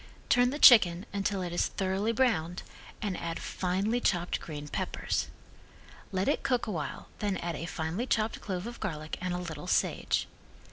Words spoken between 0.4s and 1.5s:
the chicken until